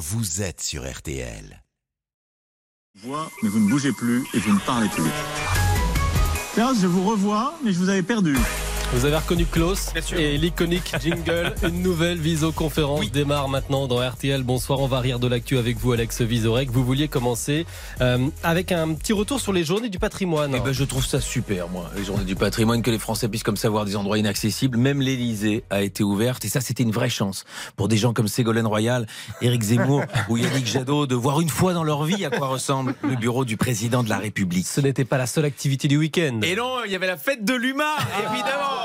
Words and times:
vous 0.00 0.40
êtes 0.40 0.62
sur 0.62 0.90
RTL. 0.90 1.62
Vois, 3.02 3.30
mais 3.42 3.50
vous 3.50 3.60
ne 3.60 3.68
bougez 3.68 3.92
plus 3.92 4.24
et 4.32 4.38
vous 4.38 4.54
ne 4.54 4.58
parlez 4.60 4.88
plus. 4.88 5.04
Là, 6.56 6.72
je 6.80 6.86
vous 6.86 7.06
revois, 7.06 7.54
mais 7.62 7.70
je 7.72 7.78
vous 7.78 7.90
avais 7.90 8.02
perdu. 8.02 8.34
Vous 8.92 9.04
avez 9.04 9.18
reconnu 9.18 9.46
Klaus 9.46 9.90
et 10.16 10.36
l'iconique 10.36 10.92
jingle. 11.00 11.54
Une 11.62 11.80
nouvelle 11.80 12.18
visioconférence 12.18 13.12
démarre 13.12 13.48
maintenant 13.48 13.86
dans 13.86 14.00
RTL. 14.00 14.42
Bonsoir, 14.42 14.80
on 14.80 14.88
va 14.88 14.98
rire 14.98 15.20
de 15.20 15.28
l'actu 15.28 15.58
avec 15.58 15.76
vous, 15.78 15.92
Alex 15.92 16.22
Visorek. 16.22 16.70
Vous 16.70 16.84
vouliez 16.84 17.06
commencer 17.06 17.66
euh, 18.00 18.18
avec 18.42 18.72
un 18.72 18.92
petit 18.94 19.12
retour 19.12 19.40
sur 19.40 19.52
les 19.52 19.62
journées 19.62 19.90
du 19.90 20.00
patrimoine. 20.00 20.52
Eh 20.56 20.60
ben, 20.60 20.72
je 20.72 20.82
trouve 20.82 21.06
ça 21.06 21.20
super, 21.20 21.68
moi, 21.68 21.88
les 21.96 22.02
journées 22.02 22.24
du 22.24 22.34
patrimoine, 22.34 22.82
que 22.82 22.90
les 22.90 22.98
Français 22.98 23.28
puissent 23.28 23.44
comme 23.44 23.56
savoir 23.56 23.84
des 23.84 23.94
endroits 23.94 24.18
inaccessibles. 24.18 24.76
Même 24.76 25.00
l'Elysée 25.00 25.62
a 25.70 25.82
été 25.82 26.02
ouverte 26.02 26.44
et 26.44 26.48
ça, 26.48 26.60
c'était 26.60 26.82
une 26.82 26.90
vraie 26.90 27.10
chance 27.10 27.44
pour 27.76 27.86
des 27.86 27.96
gens 27.96 28.12
comme 28.12 28.26
Ségolène 28.26 28.66
Royal, 28.66 29.06
Éric 29.40 29.62
Zemmour 29.62 30.02
ou 30.28 30.36
Yannick 30.36 30.66
Jadot 30.66 31.06
de 31.06 31.14
voir 31.14 31.40
une 31.40 31.48
fois 31.48 31.74
dans 31.74 31.84
leur 31.84 32.02
vie 32.02 32.24
à 32.24 32.30
quoi 32.30 32.48
ressemble 32.48 32.96
le 33.04 33.14
bureau 33.14 33.44
du 33.44 33.56
président 33.56 34.02
de 34.02 34.08
la 34.08 34.18
République. 34.18 34.66
Ce 34.66 34.80
n'était 34.80 35.04
pas 35.04 35.16
la 35.16 35.28
seule 35.28 35.44
activité 35.44 35.86
du 35.86 35.96
week-end. 35.96 36.40
Et 36.42 36.56
non, 36.56 36.78
il 36.84 36.90
y 36.90 36.96
avait 36.96 37.06
la 37.06 37.16
fête 37.16 37.44
de 37.44 37.54
l'humain, 37.54 37.84
évidemment 38.32 38.79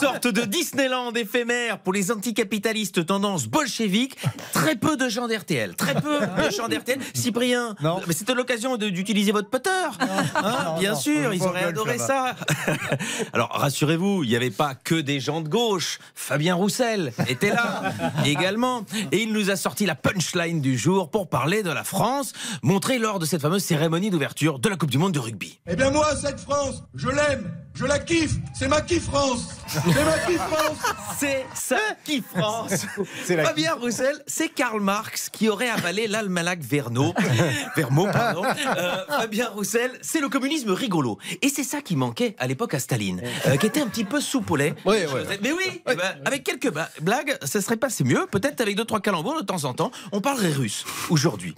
Sorte 0.00 0.26
de 0.26 0.42
Disneyland 0.42 1.12
éphémère 1.12 1.78
pour 1.78 1.92
les 1.92 2.10
anticapitalistes 2.10 3.04
tendance 3.06 3.46
bolchevique. 3.46 4.16
Très 4.52 4.76
peu 4.76 4.96
de 4.96 5.08
gens 5.08 5.28
d'RTL. 5.28 5.74
Très 5.76 5.94
peu 5.94 6.20
de 6.20 6.50
gens 6.50 6.68
d'RTL. 6.68 6.98
Cyprien, 7.14 7.74
Non. 7.82 8.00
mais 8.06 8.14
c'était 8.14 8.34
l'occasion 8.34 8.76
d'utiliser 8.76 9.32
votre 9.32 9.48
potter. 9.50 9.70
Hein, 10.00 10.06
Non, 10.42 10.78
bien 10.78 10.92
non, 10.92 10.98
sûr, 10.98 11.34
ils 11.34 11.42
auraient 11.42 11.64
adoré 11.64 11.98
ça. 11.98 12.34
Alors 13.32 13.50
rassurez-vous, 13.52 14.24
il 14.24 14.30
n'y 14.30 14.36
avait 14.36 14.50
pas 14.50 14.74
que 14.74 14.94
des 14.94 15.20
gens 15.20 15.40
de 15.40 15.48
gauche. 15.48 15.98
Fabien 16.14 16.54
Roussel 16.54 17.12
était 17.28 17.50
là 17.50 17.82
également. 18.24 18.84
Et 19.12 19.22
il 19.22 19.32
nous 19.32 19.50
a 19.50 19.56
sorti 19.56 19.86
la 19.86 19.94
punchline 19.94 20.60
du 20.60 20.78
jour 20.78 21.10
pour 21.10 21.28
parler 21.28 21.62
de 21.62 21.70
la 21.70 21.84
France, 21.84 22.32
montrée 22.62 22.98
lors 22.98 23.18
de 23.18 23.26
cette 23.26 23.42
fameuse 23.42 23.62
cérémonie 23.64 24.10
d'ouverture 24.10 24.58
de 24.58 24.68
la 24.68 24.76
Coupe 24.76 24.90
du 24.90 24.98
Monde 24.98 25.12
de 25.12 25.18
rugby. 25.18 25.60
Eh 25.68 25.76
bien 25.76 25.90
moi, 25.90 26.14
cette 26.16 26.40
France, 26.40 26.82
je 26.94 27.08
l'aime, 27.08 27.50
je 27.80 27.86
la 27.86 27.98
kiffe, 27.98 28.32
c'est 28.52 28.68
ma 28.68 28.82
kiff 28.82 29.04
France, 29.04 29.48
c'est 29.66 30.04
ma 30.04 30.18
kiff 30.18 30.36
France. 30.38 30.76
C'est 31.18 31.46
ça 31.54 31.78
qui 32.04 32.22
France. 32.22 32.86
C'est 33.24 33.36
la 33.36 33.44
Fabien 33.44 33.74
Roussel, 33.74 34.22
c'est 34.26 34.48
Karl 34.48 34.80
Marx 34.80 35.28
qui 35.30 35.48
aurait 35.48 35.68
avalé 35.68 36.06
l'almanach 36.08 36.58
Verno. 36.60 37.14
Vermo, 37.76 38.06
pardon. 38.10 38.42
Euh, 38.44 39.04
Fabien 39.06 39.48
Roussel, 39.50 39.92
c'est 40.02 40.20
le 40.20 40.28
communisme 40.28 40.70
rigolo. 40.72 41.18
Et 41.42 41.48
c'est 41.48 41.62
ça 41.64 41.80
qui 41.82 41.94
manquait 41.96 42.34
à 42.38 42.46
l'époque 42.46 42.74
à 42.74 42.78
Staline, 42.78 43.22
euh, 43.46 43.56
qui 43.56 43.66
était 43.66 43.80
un 43.80 43.86
petit 43.86 44.04
peu 44.04 44.18
lait. 44.56 44.74
Ouais, 44.84 45.06
ouais. 45.06 45.38
Mais 45.42 45.52
oui, 45.52 45.82
eh 45.90 45.94
ben, 45.94 46.16
avec 46.24 46.44
quelques 46.44 46.72
blagues, 47.00 47.36
ça 47.44 47.60
serait 47.60 47.76
passé 47.76 48.02
mieux. 48.04 48.26
Peut-être 48.30 48.60
avec 48.60 48.76
deux, 48.76 48.84
trois 48.84 49.00
calembours 49.00 49.36
de 49.40 49.44
temps 49.46 49.64
en 49.64 49.74
temps. 49.74 49.90
On 50.12 50.20
parlerait 50.20 50.52
russe 50.52 50.84
aujourd'hui. 51.10 51.54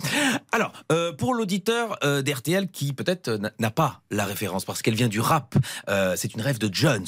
Alors, 0.51 0.73
euh, 0.91 1.13
pour 1.13 1.35
l'auditeur 1.35 1.99
euh, 2.05 2.23
d'RTL 2.23 2.69
qui 2.71 2.93
peut-être 2.93 3.31
n'a- 3.31 3.53
n'a 3.59 3.71
pas 3.71 4.01
la 4.11 4.25
référence 4.25 4.65
parce 4.65 4.83
qu'elle 4.83 4.95
vient 4.95 5.09
du 5.09 5.21
rap, 5.21 5.55
euh, 5.89 6.12
c'est 6.17 6.35
une 6.35 6.41
rêve 6.41 6.59
de 6.59 6.69
Jones. 6.73 7.07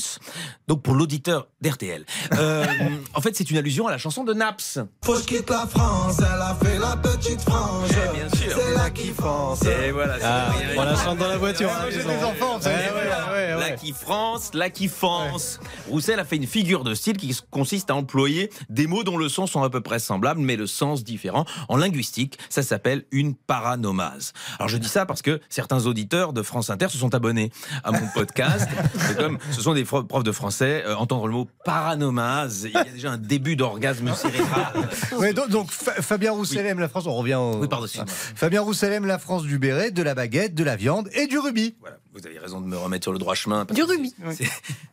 Donc 0.68 0.82
pour 0.82 0.94
l'auditeur 0.94 1.48
d'RTL, 1.60 2.04
euh, 2.34 2.64
en 3.14 3.20
fait 3.20 3.36
c'est 3.36 3.50
une 3.50 3.56
allusion 3.58 3.86
à 3.86 3.90
la 3.90 3.98
chanson 3.98 4.24
de 4.24 4.32
Naps. 4.34 4.78
Faut 5.04 5.14
que 5.14 5.20
je 5.20 5.24
quitte 5.24 5.50
la 5.50 5.66
France, 5.66 6.16
elle 6.18 6.40
a 6.40 6.56
fait 6.62 6.78
la 6.78 6.96
petite 6.96 7.40
frange. 7.42 7.88
Eh, 7.90 8.16
bien 8.16 8.28
sûr. 8.28 8.56
C'est 8.56 8.74
la 8.74 8.90
kiff 8.90 9.14
France. 9.14 9.62
Et 9.64 9.90
voilà. 9.90 10.16
Ah, 10.22 10.52
on 10.76 10.82
la 10.82 10.96
chante 10.96 11.18
dans 11.18 11.28
la 11.28 11.36
voiture. 11.38 11.70
Ah, 11.72 11.86
j'ai 11.90 11.98
des 11.98 12.24
enfants, 12.24 12.58
vous 12.58 12.66
Ouais, 12.66 12.72
savez. 12.72 12.90
ouais, 12.90 13.32
ouais, 13.32 13.54
ouais. 13.54 13.70
La 13.70 13.70
qui 13.72 13.92
France, 13.92 14.50
la 14.54 14.70
qui 14.70 14.88
France. 14.88 15.60
Roussel 15.88 16.18
a 16.20 16.24
fait 16.24 16.36
une 16.36 16.46
figure 16.46 16.84
de 16.84 16.94
style 16.94 17.16
qui 17.16 17.36
consiste 17.50 17.90
à 17.90 17.94
employer 17.94 18.50
des 18.68 18.86
mots 18.86 19.04
dont 19.04 19.16
le 19.16 19.28
son 19.28 19.46
sont 19.46 19.62
à 19.62 19.70
peu 19.70 19.80
près 19.80 19.98
semblables, 19.98 20.40
mais 20.40 20.56
le 20.56 20.66
sens 20.66 21.04
différent. 21.04 21.44
En 21.68 21.76
linguistique, 21.76 22.38
ça 22.50 22.62
s'appelle 22.62 23.04
une 23.10 23.34
paranomase. 23.34 24.32
Alors 24.58 24.68
je 24.68 24.76
dis 24.76 24.88
ça 24.88 25.06
parce 25.06 25.22
que 25.22 25.40
certains 25.48 25.86
auditeurs 25.86 26.32
de 26.32 26.42
France 26.42 26.70
Inter 26.70 26.88
se 26.88 26.98
sont 26.98 27.14
abonnés 27.14 27.50
à 27.82 27.92
mon 27.92 28.06
podcast. 28.14 28.68
Et 29.10 29.14
comme 29.14 29.38
ce 29.50 29.60
sont 29.60 29.74
des 29.74 29.84
profs 29.84 30.24
de 30.24 30.32
français, 30.32 30.82
euh, 30.86 30.94
entendre 30.96 31.26
le 31.26 31.32
mot 31.32 31.48
paranomase, 31.64 32.64
il 32.64 32.72
y 32.72 32.76
a 32.76 32.84
déjà 32.84 33.12
un 33.12 33.18
début 33.18 33.56
d'orgasme 33.56 34.14
cérébral. 34.14 34.88
Ouais, 35.18 35.32
donc, 35.32 35.48
donc, 35.48 35.70
Fa- 35.70 36.00
Fabien 36.02 36.32
Roussel 36.32 36.66
aime 36.66 36.80
la 36.80 36.88
France. 36.88 37.06
On 37.06 37.14
revient 37.14 37.34
au... 37.34 37.58
Oui, 37.60 37.68
pardon. 37.68 37.86
Fabien 38.06 38.62
Roussel 38.62 38.92
aime 38.92 39.06
la 39.06 39.18
France 39.18 39.42
du 39.42 39.58
béret, 39.58 39.90
de 39.90 40.02
la 40.02 40.14
baguette, 40.14 40.54
de 40.54 40.64
la 40.64 40.76
viande 40.76 41.08
et 41.12 41.26
du 41.26 41.38
rubis. 41.38 41.74
Voilà, 41.80 41.96
vous 42.14 42.26
avez 42.26 42.38
raison 42.38 42.60
de 42.60 42.66
me 42.66 42.76
remettre 42.76 43.04
sur 43.04 43.12
le 43.12 43.18
droit 43.18 43.34
chemin. 43.34 43.64
parce 43.66 43.76
Du 43.76 43.82
rubis. 43.82 44.14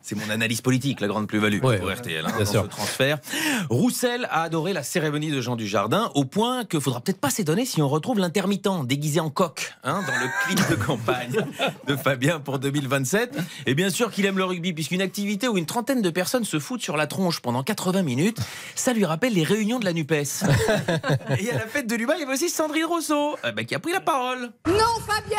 c'est- 0.02 0.14
mon 0.16 0.28
analyse 0.28 0.60
politique, 0.60 1.00
la 1.00 1.06
grande 1.06 1.26
plus-value 1.28 1.62
Ouais, 1.62 1.78
pour 1.78 1.86
ouais, 1.86 1.94
RTL, 1.94 2.24
hein, 2.26 2.28
bien 2.36 2.44
dans 2.44 2.50
sûr. 2.50 2.62
ce 2.64 2.68
transfert. 2.68 3.18
Roussel 3.70 4.26
a 4.30 4.42
adoré 4.42 4.72
la 4.72 4.82
cérémonie 4.82 5.30
de 5.30 5.40
Jean 5.40 5.56
Dujardin, 5.56 6.10
au 6.14 6.24
point 6.24 6.64
que 6.64 6.78
faudra 6.80 7.00
peut-être 7.00 7.20
pas 7.20 7.30
s'étonner 7.30 7.64
si 7.64 7.80
on 7.80 7.88
retrouve 7.88 8.18
l'intermittent 8.18 8.68
déguisé 8.84 9.20
en 9.20 9.30
coq 9.30 9.72
hein, 9.84 10.00
dans 10.06 10.14
le 10.20 10.28
clip 10.46 10.68
de 10.68 10.74
campagne 10.84 11.36
de 11.86 11.96
Fabien 11.96 12.40
pour 12.40 12.58
2027. 12.58 13.38
Et 13.66 13.74
bien 13.74 13.88
sûr 13.90 14.10
qu'il 14.10 14.26
aime 14.26 14.36
le 14.36 14.44
rugby, 14.44 14.72
puisqu'une 14.72 15.00
activité 15.02 15.48
où 15.48 15.56
une 15.56 15.66
trentaine 15.66 16.02
de 16.02 16.10
personnes 16.10 16.44
se 16.44 16.58
foutent 16.58 16.82
sur 16.82 16.96
la 16.96 17.06
tronche 17.06 17.40
pendant 17.40 17.62
80 17.62 18.02
minutes, 18.02 18.38
ça 18.74 18.92
lui 18.92 19.04
rappelle 19.04 19.32
les 19.32 19.44
réunions 19.44 19.78
de 19.78 19.84
la 19.84 19.92
NUPES. 19.92 20.42
Et 21.40 21.50
à 21.50 21.54
la 21.54 21.66
fête 21.66 21.86
de 21.86 21.94
l'humain, 21.94 22.14
il 22.16 22.20
y 22.20 22.24
avait 22.24 22.34
aussi 22.34 22.50
Sandrine 22.50 22.84
Rousseau, 22.84 23.36
euh, 23.44 23.52
bah, 23.52 23.64
qui 23.64 23.74
a 23.74 23.78
pris 23.78 23.92
la 23.92 24.00
parole. 24.00 24.50
Non, 24.66 25.00
Fabien, 25.06 25.38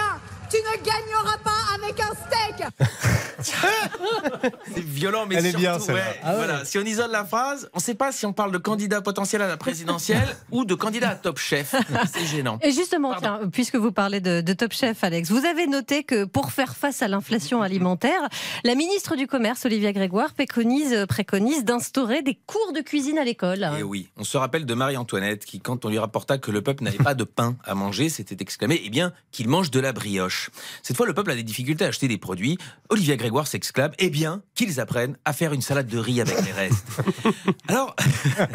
tu 0.54 0.60
ne 0.60 0.86
gagneras 0.86 1.38
pas 1.44 1.74
avec 1.74 2.00
un 2.00 2.14
steak. 2.14 2.68
C'est 4.74 4.84
violent, 4.84 5.26
mais 5.28 5.36
Elle 5.36 5.46
est 5.46 5.50
surtout, 5.50 5.62
bien, 5.62 5.80
celle-là. 5.80 6.02
ouais, 6.02 6.20
Ah 6.24 6.32
ouais. 6.32 6.36
voilà. 6.38 6.66
Si 6.66 6.78
on 6.78 6.84
isole 6.84 7.12
la 7.12 7.26
phrase, 7.26 7.70
on 7.74 7.78
ne 7.78 7.82
sait 7.82 7.96
pas 7.96 8.12
si 8.12 8.26
on 8.26 8.34
parle 8.34 8.52
de 8.52 8.58
candidat 8.58 9.02
potentiel 9.02 9.42
à 9.42 9.48
la 9.48 9.58
présidentielle 9.58 10.36
ou 10.52 10.66
de 10.66 10.76
candidat 10.76 11.10
à 11.10 11.16
Top 11.16 11.38
Chef. 11.40 11.76
C'est 12.14 12.26
gênant. 12.26 12.60
Et 12.62 12.72
justement, 12.72 13.12
Pardon. 13.12 13.38
tiens, 13.42 13.50
puisque 13.50 13.76
vous 13.76 13.92
parlez 13.92 14.20
de, 14.20 14.42
de 14.42 14.54
Top 14.54 14.74
Chef, 14.74 15.04
Alex, 15.04 15.30
vous 15.32 15.46
avez 15.46 15.68
noté 15.68 16.04
que 16.04 16.26
pour 16.26 16.52
faire 16.52 16.76
face 16.76 17.02
à 17.02 17.08
l'inflation 17.08 17.62
alimentaire, 17.62 18.28
la 18.64 18.76
ministre 18.76 19.16
du 19.16 19.28
Commerce, 19.28 19.66
Olivia 19.66 19.92
Grégoire, 19.94 20.34
préconise, 20.34 21.06
préconise 21.08 21.64
d'instaurer 21.66 22.22
des 22.22 22.38
cours 22.46 22.74
de 22.74 22.82
cuisine 22.82 23.18
à 23.18 23.24
l'école. 23.24 23.70
Et 23.78 23.84
oui, 23.84 24.10
on 24.18 24.24
se 24.24 24.38
rappelle 24.38 24.66
de 24.66 24.74
Marie-Antoinette 24.74 25.46
qui, 25.46 25.60
quand 25.60 25.86
on 25.86 25.90
lui 25.90 26.00
rapporta 26.00 26.38
que 26.38 26.52
le 26.52 26.62
peuple 26.62 26.84
n'avait 26.84 26.98
pas 26.98 27.14
de 27.16 27.24
pain 27.24 27.56
à 27.66 27.76
manger, 27.76 28.10
s'était 28.10 28.38
exclamé 28.40 28.82
eh 28.84 28.90
bien, 28.90 29.14
qu'il 29.32 29.48
mange 29.50 29.72
de 29.72 29.80
la 29.80 29.92
brioche. 29.94 30.50
Cette 30.84 30.98
fois, 30.98 31.06
le 31.06 31.14
peuple 31.14 31.32
a 31.32 31.36
des 31.36 31.44
difficultés 31.44 31.86
à 31.86 31.88
acheter 31.90 32.08
des 32.08 32.18
produits. 32.18 32.58
Olivia 32.90 33.16
Grégoire 33.16 33.33
s'exclame 33.42 33.92
eh 34.00 34.10
bien, 34.10 34.42
qu'ils 34.56 34.80
apprennent 34.80 35.18
à 35.26 35.34
faire 35.34 35.54
une 35.54 35.62
salade 35.62 35.88
de 35.88 35.98
riz 35.98 36.22
avec 36.22 36.46
les 36.46 36.52
restes. 36.52 36.86
Alors, 37.68 37.96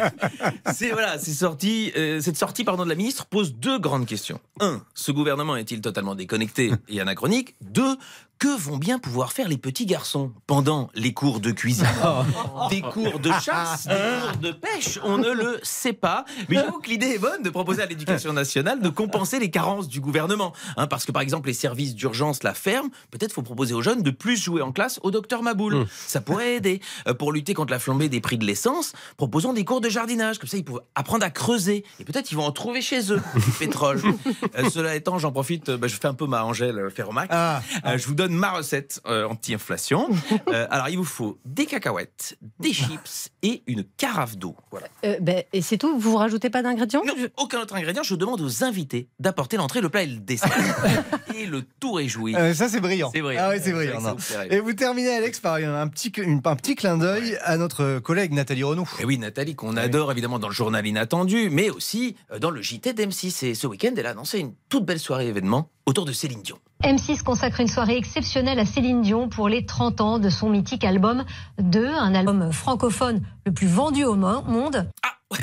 c'est 0.74 0.90
voilà, 0.90 1.18
c'est 1.18 1.32
sorti, 1.32 1.92
euh, 1.96 2.20
cette 2.20 2.36
sortie 2.36 2.64
pardon, 2.64 2.84
de 2.84 2.88
la 2.88 2.94
ministre 2.94 3.26
pose 3.26 3.54
deux 3.54 3.78
grandes 3.78 4.06
questions. 4.06 4.40
Un, 4.60 4.82
ce 4.94 5.12
gouvernement 5.12 5.56
est-il 5.56 5.80
totalement 5.80 6.14
déconnecté 6.14 6.72
et 6.88 7.00
anachronique? 7.00 7.56
Deux, 7.60 7.96
que 8.38 8.56
vont 8.56 8.76
bien 8.76 8.99
pouvoir 8.99 9.32
faire 9.32 9.49
les 9.49 9.56
petits 9.59 9.87
garçons 9.87 10.32
pendant 10.47 10.91
les 10.94 11.12
cours 11.12 11.41
de 11.41 11.50
cuisine 11.50 11.87
Des 12.71 12.81
cours 12.81 13.19
de 13.19 13.31
chasse, 13.43 13.87
des 13.87 13.94
cours 13.94 14.37
de 14.41 14.50
pêche, 14.53 14.99
on 15.03 15.19
ne 15.19 15.31
le 15.31 15.59
sait 15.62 15.93
pas. 15.93 16.25
Mais 16.49 16.56
j'avoue 16.56 16.78
que 16.78 16.88
l'idée 16.88 17.09
est 17.09 17.19
bonne 17.19 17.43
de 17.43 17.50
proposer 17.50 17.82
à 17.82 17.87
l'éducation 17.87 18.32
nationale 18.32 18.81
de 18.81 18.88
compenser 18.88 19.38
les 19.38 19.50
carences 19.50 19.88
du 19.88 20.00
gouvernement. 20.00 20.53
Hein, 20.76 20.87
parce 20.87 21.04
que 21.04 21.12
par 21.12 21.22
exemple, 21.22 21.49
les 21.49 21.54
services 21.54 21.94
d'urgence 21.94 22.43
la 22.43 22.54
ferment, 22.54 22.91
peut-être 23.10 23.32
faut 23.32 23.43
proposer 23.43 23.75
aux 23.75 23.82
jeunes 23.82 24.03
de 24.03 24.10
plus 24.10 24.37
jouer 24.37 24.62
en 24.62 24.72
classe 24.72 25.00
au 25.03 25.10
docteur 25.10 25.43
Maboul. 25.43 25.87
Ça 26.06 26.20
pourrait 26.20 26.55
aider. 26.56 26.81
Euh, 27.06 27.15
pour 27.15 27.32
lutter 27.32 27.55
contre 27.55 27.72
la 27.72 27.78
flambée 27.78 28.09
des 28.09 28.20
prix 28.20 28.38
de 28.38 28.44
l'essence, 28.44 28.93
proposons 29.16 29.53
des 29.53 29.65
cours 29.65 29.81
de 29.81 29.88
jardinage. 29.88 30.38
Comme 30.38 30.49
ça, 30.49 30.56
ils 30.56 30.65
peuvent 30.65 30.81
apprendre 30.94 31.25
à 31.25 31.31
creuser. 31.31 31.84
Et 32.00 32.05
peut-être 32.05 32.31
ils 32.31 32.37
vont 32.37 32.44
en 32.44 32.53
trouver 32.53 32.82
chez 32.82 33.12
eux 33.12 33.20
du 33.34 33.50
pétrole. 33.59 34.00
Euh, 34.56 34.70
cela 34.70 34.94
étant, 34.94 35.19
j'en 35.19 35.31
profite, 35.32 35.69
euh, 35.69 35.76
bah, 35.76 35.88
je 35.88 35.97
fais 35.97 36.06
un 36.06 36.15
peu 36.15 36.26
ma 36.26 36.44
Angèle 36.44 36.78
euh, 36.78 36.91
Ferromac. 36.91 37.28
Ah, 37.32 37.60
Euh, 37.84 37.99
je 37.99 38.06
vous 38.06 38.15
donne 38.15 38.27
ma 38.28 38.52
recette 38.52 39.00
euh, 39.06 39.26
anti-inflation. 39.28 40.08
Euh, 40.48 40.66
alors, 40.70 40.88
il 40.88 40.96
vous 40.96 41.04
faut 41.04 41.38
des 41.44 41.66
cacahuètes, 41.66 42.38
des 42.58 42.72
chips 42.72 43.28
et 43.42 43.62
une 43.66 43.84
carafe 43.84 44.36
d'eau. 44.38 44.56
Voilà. 44.70 44.86
Euh, 45.04 45.16
ben, 45.20 45.42
et 45.52 45.60
c'est 45.60 45.76
tout 45.76 45.98
Vous 45.98 46.16
rajoutez 46.16 46.48
pas 46.48 46.62
d'ingrédients? 46.62 47.02
Non, 47.06 47.12
aucun 47.36 47.60
autre 47.60 47.74
ingrédient. 47.74 48.02
Je 48.02 48.14
demande 48.14 48.40
aux 48.40 48.64
invités 48.64 49.08
d'apporter 49.19 49.56
l'entrée, 49.58 49.80
le 49.82 49.90
plat 49.90 50.02
et 50.02 50.06
le 50.06 50.20
dessert. 50.20 50.50
et 51.36 51.44
le 51.44 51.62
tout 51.80 51.92
réjoui. 51.92 52.34
euh, 52.34 52.54
ça 52.54 52.69
c'est 52.69 52.80
brillant. 52.80 53.10
C'est 53.12 53.20
brillant. 53.20 53.42
Ah 53.44 53.50
oui, 53.50 53.56
c'est 53.62 53.72
brillant. 53.72 54.00
non. 54.00 54.16
Et 54.48 54.60
vous 54.60 54.72
terminez, 54.72 55.10
Alex, 55.10 55.40
par 55.40 55.54
un 55.56 55.88
petit, 55.88 56.08
une- 56.16 56.40
un 56.44 56.56
petit 56.56 56.74
clin 56.76 56.96
d'œil 56.96 57.36
à 57.42 57.56
notre 57.58 57.98
collègue 57.98 58.32
Nathalie 58.32 58.64
Renaud. 58.64 58.86
Et 59.00 59.04
oui, 59.04 59.19
Nathalie, 59.19 59.54
qu'on 59.54 59.76
adore 59.76 60.10
évidemment 60.12 60.38
dans 60.38 60.48
le 60.48 60.54
journal 60.54 60.86
inattendu, 60.86 61.50
mais 61.50 61.69
aussi 61.69 62.16
dans 62.40 62.50
le 62.50 62.62
JT 62.62 62.92
d'M6. 62.94 63.44
Et 63.46 63.54
ce 63.54 63.66
week-end, 63.66 63.90
elle 63.96 64.06
a 64.06 64.10
annoncé 64.10 64.38
une 64.38 64.54
toute 64.70 64.84
belle 64.86 65.00
soirée 65.00 65.26
événement 65.26 65.70
autour 65.84 66.04
de 66.06 66.12
Céline 66.12 66.42
Dion. 66.42 66.58
M6 66.84 67.22
consacre 67.25 67.60
une 67.60 67.66
soirée 67.69 67.96
exceptionnelle 67.96 68.58
à 68.60 68.64
Céline 68.64 69.02
Dion 69.02 69.28
pour 69.28 69.48
les 69.48 69.66
30 69.66 70.00
ans 70.00 70.19
de 70.19 70.30
son 70.30 70.48
mythique 70.48 70.84
album 70.84 71.25
2, 71.58 71.86
un 71.86 72.14
album 72.14 72.52
francophone 72.52 73.20
le 73.46 73.52
plus 73.52 73.66
vendu 73.66 74.04
au 74.04 74.14
mo- 74.14 74.42
monde. 74.42 74.88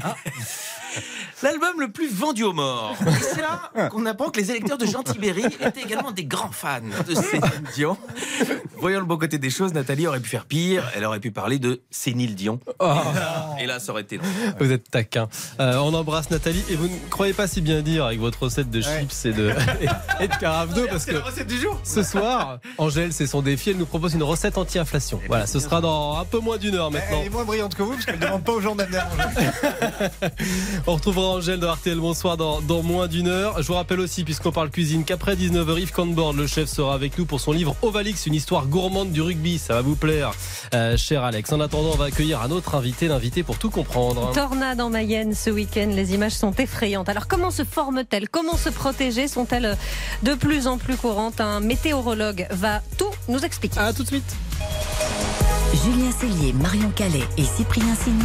L'album 1.44 1.80
le 1.80 1.90
plus 1.92 2.12
vendu 2.14 2.44
au 2.44 2.54
mort. 2.54 2.96
Et 3.08 3.12
C'est 3.22 3.42
là 3.42 3.90
qu'on 3.90 4.06
apprend 4.06 4.30
que 4.30 4.40
les 4.40 4.52
électeurs 4.52 4.78
de 4.78 4.86
Jean 4.86 5.04
Tibéry 5.04 5.44
étaient 5.46 5.82
également 5.84 6.12
des 6.12 6.26
grands 6.26 6.52
fans 6.52 6.80
de 7.08 7.14
Céline 7.14 7.44
Dion. 7.76 7.98
Voyons 8.78 9.00
le 9.00 9.06
bon 9.06 9.18
côté 9.18 9.38
des 9.38 9.50
choses, 9.50 9.74
Nathalie 9.74 10.08
aurait 10.08 10.20
pu 10.20 10.30
faire 10.30 10.46
pire. 10.46 10.84
Elle 10.96 11.06
aurait 11.06 11.20
pu 11.20 11.32
parler 11.32 11.60
de 11.60 11.82
Cénile 11.92 12.36
Dion. 12.36 12.60
Oh, 12.80 12.94
Et 13.60 13.66
là, 13.66 13.80
ça 13.80 13.92
aurait 13.92 14.02
été. 14.04 14.20
vous 14.60 14.72
êtes 14.72 14.90
taquin. 14.90 15.28
Euh, 15.60 15.76
on 15.78 15.94
embrasse 15.94 16.30
Nathalie 16.32 16.64
et 16.70 16.76
vous 16.76 16.88
ne 16.88 16.98
croyez 17.10 17.34
pas 17.34 17.48
si 17.48 17.62
bien 17.62 17.82
dire 17.82 18.06
avec 18.06 18.20
votre 18.20 18.44
recette 18.44 18.70
de 18.70 18.82
Ouais. 18.86 19.00
chips 19.02 19.26
et 19.26 19.34
de, 19.34 19.52
et, 20.22 20.28
de 20.28 20.36
carafe 20.36 20.74
d'eau 20.74 20.86
parce 20.90 21.06
que 21.06 21.16
recette 21.16 21.48
du 21.48 21.58
jour. 21.60 21.80
ce 21.84 22.04
soir, 22.04 22.60
Angèle, 22.78 23.14
c'est 23.14 23.26
son 23.26 23.42
défi, 23.42 23.72
elle 23.72 23.78
nous 23.78 23.86
propose 23.86 24.14
une 24.14 24.24
recette 24.24 24.58
anti-inflation. 24.58 25.20
Voilà, 25.28 25.48
ce 25.48 25.60
sera 25.60 25.82
dans 25.82 26.18
un 26.20 26.26
peu 26.26 26.40
moins 26.40 26.58
d'une 26.58 26.76
heure 26.76 26.92
maintenant. 26.92 27.18
Elle 27.22 27.28
est 27.28 27.30
moins 27.30 27.44
brillante 27.46 27.74
que 27.76 27.82
vous 27.84 27.94
parce 27.94 28.06
qu'elle 28.06 28.20
ne 28.20 28.26
demande 28.26 28.44
pas 28.44 28.52
aux 28.52 28.62
gens 28.62 28.76
d'amener. 28.76 29.00
On 30.88 30.94
retrouvera 30.94 31.30
Angèle 31.30 31.60
dans 31.60 31.74
RTL 31.74 31.98
Bonsoir 31.98 32.38
dans, 32.38 32.62
dans 32.62 32.84
moins 32.84 33.08
d'une 33.08 33.28
heure. 33.28 33.60
Je 33.60 33.68
vous 33.68 33.74
rappelle 33.74 34.00
aussi, 34.00 34.24
puisqu'on 34.24 34.52
parle 34.52 34.70
cuisine, 34.70 35.04
qu'après 35.04 35.36
19h, 35.36 35.80
Yves 35.80 35.92
Canborn, 35.92 36.38
le 36.38 36.46
chef, 36.46 36.70
sera 36.70 36.94
avec 36.94 37.18
nous 37.18 37.26
pour 37.26 37.40
son 37.40 37.54
livre 37.54 37.76
Ovalix, 37.82 38.28
une 38.28 38.36
histoire 38.36 38.68
gourmande 38.68 39.12
du 39.12 39.20
rugby. 39.20 39.58
Ça 39.58 39.74
va 39.74 39.82
vous 39.82 39.96
plaire, 39.96 40.32
euh, 40.76 40.96
cher 40.96 41.24
Alex. 41.24 41.52
En 41.52 41.60
attendant, 41.60 41.90
on 41.94 41.98
va 41.98 42.06
accueillir 42.06 42.44
un 42.44 42.52
autre 42.52 42.76
invité, 42.76 43.08
l'invité 43.08 43.42
pour 43.42 43.58
tout 43.58 43.72
comprendre. 43.72 44.32
Tornade 44.34 44.80
en 44.80 44.92
Mayenne 44.92 45.34
ce 45.34 45.50
week-end, 45.50 45.90
les 45.92 46.14
images 46.14 46.34
sont 46.34 46.54
effrayantes. 46.54 47.10
Alors 47.10 47.28
comment 47.28 47.50
se 47.50 47.64
forment-elles? 47.64 48.30
Comment 48.30 48.56
se 48.56 48.70
protéger? 48.70 49.28
Sont-elles 49.28 49.76
de 50.22 50.36
plus 50.36 50.68
en 50.68 50.78
plus 50.78 50.98
courantes? 50.98 51.42
Un 51.42 51.62
météorologue 51.62 52.46
va 52.52 52.82
tout 53.00 53.12
nous 53.28 53.40
expliquer. 53.40 53.80
À 53.80 53.92
tout 53.92 54.04
de 54.04 54.10
suite. 54.10 54.36
Julien 55.84 56.12
Cellier, 56.12 56.54
Marion 56.54 56.92
Calais 56.96 57.24
et 57.38 57.44
Cyprien 57.44 57.96
Sini. 57.96 58.22